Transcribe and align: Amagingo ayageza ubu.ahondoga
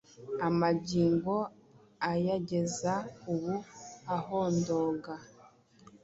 Amagingo 0.47 1.35
ayageza 2.11 2.93
ubu.ahondoga 3.33 5.13